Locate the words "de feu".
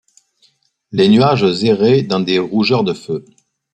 2.83-3.23